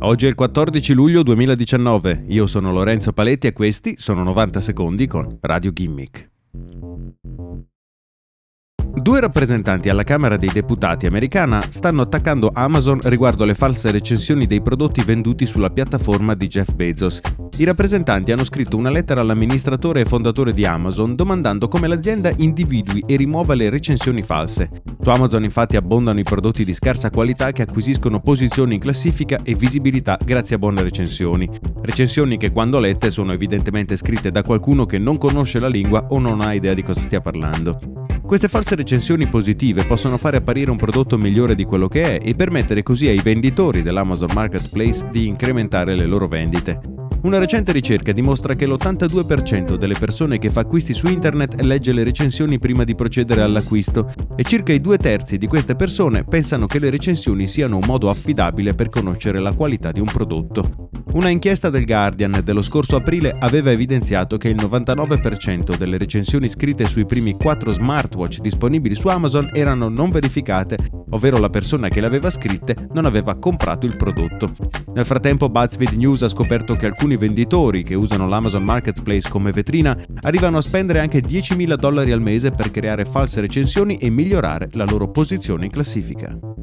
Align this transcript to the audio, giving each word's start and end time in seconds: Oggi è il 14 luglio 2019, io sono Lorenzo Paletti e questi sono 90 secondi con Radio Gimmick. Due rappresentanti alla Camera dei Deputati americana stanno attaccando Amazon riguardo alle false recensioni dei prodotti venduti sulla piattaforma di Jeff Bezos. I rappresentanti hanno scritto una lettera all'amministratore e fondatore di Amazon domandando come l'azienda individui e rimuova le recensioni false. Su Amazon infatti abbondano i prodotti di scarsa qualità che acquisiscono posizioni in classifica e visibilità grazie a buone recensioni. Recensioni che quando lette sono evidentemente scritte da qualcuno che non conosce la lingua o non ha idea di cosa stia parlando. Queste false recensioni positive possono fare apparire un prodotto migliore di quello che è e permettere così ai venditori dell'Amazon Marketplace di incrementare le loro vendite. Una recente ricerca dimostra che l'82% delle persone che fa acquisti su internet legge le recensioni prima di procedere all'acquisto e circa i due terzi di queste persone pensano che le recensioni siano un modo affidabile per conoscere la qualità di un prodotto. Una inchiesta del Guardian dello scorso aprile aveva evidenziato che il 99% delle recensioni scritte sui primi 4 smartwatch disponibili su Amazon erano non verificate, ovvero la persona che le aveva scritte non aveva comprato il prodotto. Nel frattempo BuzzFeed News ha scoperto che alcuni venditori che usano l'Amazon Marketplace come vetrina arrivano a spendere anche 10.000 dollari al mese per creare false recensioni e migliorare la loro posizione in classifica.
Oggi 0.00 0.26
è 0.26 0.28
il 0.28 0.34
14 0.34 0.92
luglio 0.92 1.22
2019, 1.22 2.24
io 2.28 2.46
sono 2.46 2.70
Lorenzo 2.70 3.14
Paletti 3.14 3.46
e 3.46 3.52
questi 3.52 3.96
sono 3.96 4.22
90 4.22 4.60
secondi 4.60 5.06
con 5.06 5.38
Radio 5.40 5.72
Gimmick. 5.72 6.35
Due 9.06 9.20
rappresentanti 9.20 9.88
alla 9.88 10.02
Camera 10.02 10.36
dei 10.36 10.50
Deputati 10.52 11.06
americana 11.06 11.62
stanno 11.68 12.02
attaccando 12.02 12.50
Amazon 12.52 12.98
riguardo 13.04 13.44
alle 13.44 13.54
false 13.54 13.92
recensioni 13.92 14.48
dei 14.48 14.60
prodotti 14.60 15.00
venduti 15.02 15.46
sulla 15.46 15.70
piattaforma 15.70 16.34
di 16.34 16.48
Jeff 16.48 16.72
Bezos. 16.72 17.20
I 17.58 17.62
rappresentanti 17.62 18.32
hanno 18.32 18.42
scritto 18.42 18.76
una 18.76 18.90
lettera 18.90 19.20
all'amministratore 19.20 20.00
e 20.00 20.06
fondatore 20.06 20.52
di 20.52 20.66
Amazon 20.66 21.14
domandando 21.14 21.68
come 21.68 21.86
l'azienda 21.86 22.32
individui 22.38 23.04
e 23.06 23.14
rimuova 23.14 23.54
le 23.54 23.70
recensioni 23.70 24.24
false. 24.24 24.72
Su 25.00 25.08
Amazon 25.08 25.44
infatti 25.44 25.76
abbondano 25.76 26.18
i 26.18 26.24
prodotti 26.24 26.64
di 26.64 26.74
scarsa 26.74 27.08
qualità 27.08 27.52
che 27.52 27.62
acquisiscono 27.62 28.18
posizioni 28.18 28.74
in 28.74 28.80
classifica 28.80 29.38
e 29.44 29.54
visibilità 29.54 30.18
grazie 30.24 30.56
a 30.56 30.58
buone 30.58 30.82
recensioni. 30.82 31.48
Recensioni 31.80 32.38
che 32.38 32.50
quando 32.50 32.80
lette 32.80 33.12
sono 33.12 33.30
evidentemente 33.30 33.96
scritte 33.96 34.32
da 34.32 34.42
qualcuno 34.42 34.84
che 34.84 34.98
non 34.98 35.16
conosce 35.16 35.60
la 35.60 35.68
lingua 35.68 36.06
o 36.08 36.18
non 36.18 36.40
ha 36.40 36.54
idea 36.54 36.74
di 36.74 36.82
cosa 36.82 37.02
stia 37.02 37.20
parlando. 37.20 37.95
Queste 38.26 38.48
false 38.48 38.74
recensioni 38.74 39.28
positive 39.28 39.84
possono 39.86 40.16
fare 40.16 40.38
apparire 40.38 40.72
un 40.72 40.76
prodotto 40.76 41.16
migliore 41.16 41.54
di 41.54 41.62
quello 41.62 41.86
che 41.86 42.18
è 42.18 42.26
e 42.28 42.34
permettere 42.34 42.82
così 42.82 43.06
ai 43.06 43.20
venditori 43.22 43.82
dell'Amazon 43.82 44.30
Marketplace 44.34 45.06
di 45.12 45.28
incrementare 45.28 45.94
le 45.94 46.06
loro 46.06 46.26
vendite. 46.26 46.80
Una 47.22 47.38
recente 47.38 47.70
ricerca 47.70 48.10
dimostra 48.10 48.54
che 48.54 48.66
l'82% 48.66 49.76
delle 49.76 49.94
persone 49.96 50.38
che 50.38 50.50
fa 50.50 50.60
acquisti 50.60 50.92
su 50.92 51.06
internet 51.06 51.60
legge 51.60 51.92
le 51.92 52.02
recensioni 52.02 52.58
prima 52.58 52.82
di 52.82 52.96
procedere 52.96 53.42
all'acquisto 53.42 54.12
e 54.34 54.42
circa 54.42 54.72
i 54.72 54.80
due 54.80 54.98
terzi 54.98 55.38
di 55.38 55.46
queste 55.46 55.76
persone 55.76 56.24
pensano 56.24 56.66
che 56.66 56.80
le 56.80 56.90
recensioni 56.90 57.46
siano 57.46 57.76
un 57.76 57.84
modo 57.86 58.10
affidabile 58.10 58.74
per 58.74 58.88
conoscere 58.88 59.38
la 59.38 59.52
qualità 59.54 59.92
di 59.92 60.00
un 60.00 60.06
prodotto. 60.06 60.90
Una 61.16 61.30
inchiesta 61.30 61.70
del 61.70 61.86
Guardian 61.86 62.42
dello 62.44 62.60
scorso 62.60 62.94
aprile 62.94 63.34
aveva 63.38 63.70
evidenziato 63.70 64.36
che 64.36 64.50
il 64.50 64.56
99% 64.56 65.74
delle 65.78 65.96
recensioni 65.96 66.46
scritte 66.46 66.84
sui 66.84 67.06
primi 67.06 67.32
4 67.38 67.72
smartwatch 67.72 68.40
disponibili 68.40 68.94
su 68.94 69.08
Amazon 69.08 69.48
erano 69.54 69.88
non 69.88 70.10
verificate, 70.10 70.76
ovvero 71.08 71.38
la 71.38 71.48
persona 71.48 71.88
che 71.88 72.00
le 72.00 72.06
aveva 72.06 72.28
scritte 72.28 72.76
non 72.92 73.06
aveva 73.06 73.34
comprato 73.38 73.86
il 73.86 73.96
prodotto. 73.96 74.52
Nel 74.92 75.06
frattempo 75.06 75.48
BuzzFeed 75.48 75.94
News 75.94 76.20
ha 76.20 76.28
scoperto 76.28 76.76
che 76.76 76.84
alcuni 76.84 77.16
venditori 77.16 77.82
che 77.82 77.94
usano 77.94 78.28
l'Amazon 78.28 78.62
Marketplace 78.62 79.30
come 79.30 79.52
vetrina 79.52 79.96
arrivano 80.20 80.58
a 80.58 80.60
spendere 80.60 81.00
anche 81.00 81.20
10.000 81.20 81.76
dollari 81.76 82.12
al 82.12 82.20
mese 82.20 82.50
per 82.50 82.70
creare 82.70 83.06
false 83.06 83.40
recensioni 83.40 83.96
e 83.96 84.10
migliorare 84.10 84.68
la 84.72 84.84
loro 84.84 85.10
posizione 85.10 85.64
in 85.64 85.70
classifica. 85.70 86.55